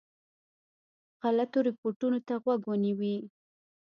[1.21, 3.15] غلطو رپوټونو ته غوږ ونیوی.